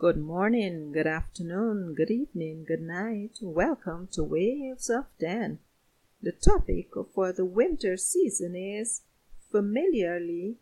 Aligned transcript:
Good 0.00 0.16
morning, 0.16 0.92
good 0.92 1.08
afternoon, 1.08 1.96
good 1.96 2.12
evening, 2.12 2.64
good 2.68 2.82
night. 2.82 3.38
Welcome 3.42 4.08
to 4.12 4.22
Waves 4.22 4.88
of 4.88 5.06
Dan. 5.18 5.58
The 6.22 6.30
topic 6.30 6.90
for 7.12 7.32
the 7.32 7.44
winter 7.44 7.96
season 7.96 8.54
is 8.54 9.02
familiarly 9.50 10.58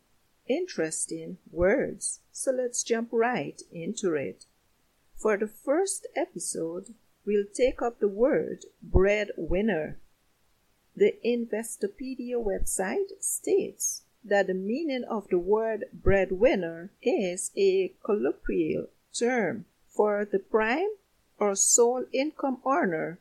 interesting 0.49 1.37
words. 1.51 2.21
So 2.33 2.51
let's 2.51 2.83
jump 2.83 3.11
right 3.12 3.61
into 3.71 4.14
it. 4.14 4.46
For 5.14 5.37
the 5.37 5.48
first 5.48 6.07
episode, 6.16 6.95
we'll 7.27 7.45
take 7.53 7.82
up 7.82 8.00
the 8.00 8.09
word 8.09 8.64
breadwinner. 8.82 9.98
The 10.96 11.12
Investopedia 11.23 12.43
website 12.43 13.21
states 13.21 14.05
that 14.25 14.46
the 14.46 14.55
meaning 14.55 15.05
of 15.05 15.29
the 15.29 15.39
word 15.39 15.84
breadwinner 15.93 16.91
is 17.03 17.50
a 17.55 17.93
colloquial 18.03 18.87
term 19.19 19.64
for 19.89 20.25
the 20.25 20.39
prime 20.39 20.90
or 21.39 21.54
sole 21.54 22.04
income 22.13 22.59
earner 22.67 23.18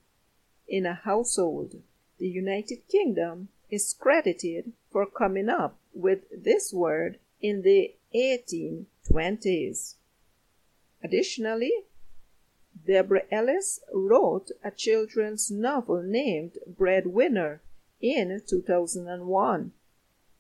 in 0.68 0.86
a 0.86 0.94
household. 0.94 1.76
The 2.18 2.28
United 2.28 2.88
Kingdom 2.88 3.50
is 3.70 3.96
credited 3.98 4.72
for 4.92 5.06
coming 5.06 5.50
up 5.50 5.78
with 5.94 6.20
this 6.32 6.74
word 6.74 7.20
in 7.42 7.62
the 7.62 7.94
1820s. 8.16 9.96
Additionally, 11.04 11.72
Deborah 12.86 13.24
Ellis 13.32 13.80
wrote 13.94 14.52
a 14.64 14.72
children's 14.72 15.52
novel 15.52 16.02
named 16.04 16.58
Breadwinner 16.68 17.62
in 18.02 18.42
2001, 18.48 19.72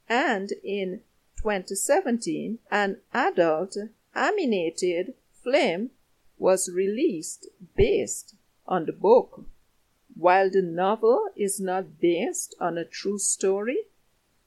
and 0.07 0.51
in 0.63 1.01
2017, 1.37 2.59
an 2.71 2.97
adult 3.13 3.77
animated 4.13 5.13
Flame 5.45 5.91
was 6.39 6.71
released 6.73 7.47
based 7.77 8.33
on 8.65 8.87
the 8.87 8.91
book. 8.91 9.45
While 10.15 10.49
the 10.49 10.63
novel 10.63 11.29
is 11.35 11.59
not 11.59 11.99
based 12.01 12.55
on 12.59 12.79
a 12.79 12.83
true 12.83 13.19
story, 13.19 13.77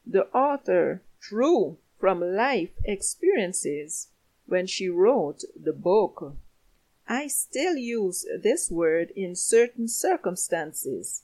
the 0.05 0.25
author 0.33 1.01
drew 1.21 1.77
from 1.97 2.19
life 2.19 2.71
experiences 2.83 4.09
when 4.45 4.67
she 4.67 4.89
wrote 4.89 5.43
the 5.55 5.71
book. 5.71 6.35
I 7.07 7.27
still 7.27 7.77
use 7.77 8.25
this 8.43 8.69
word 8.69 9.11
in 9.15 9.37
certain 9.37 9.87
circumstances. 9.87 11.23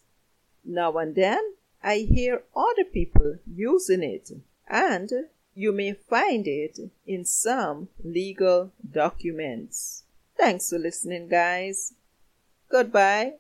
Now 0.63 0.97
and 0.97 1.15
then 1.15 1.55
I 1.83 1.97
hear 1.97 2.43
other 2.55 2.85
people 2.85 3.39
using 3.45 4.03
it, 4.03 4.31
and 4.69 5.11
you 5.55 5.71
may 5.71 5.93
find 5.93 6.45
it 6.47 6.77
in 7.07 7.23
some 7.25 7.87
legal 8.03 8.71
documents. 8.91 10.03
Thanks 10.37 10.69
for 10.69 10.77
listening, 10.77 11.29
guys. 11.29 11.93
Goodbye. 12.69 13.35